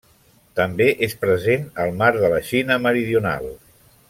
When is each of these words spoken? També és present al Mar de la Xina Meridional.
També 0.59 0.87
és 1.07 1.13
present 1.25 1.69
al 1.85 1.95
Mar 2.01 2.11
de 2.19 2.33
la 2.35 2.43
Xina 2.51 2.83
Meridional. 2.87 3.51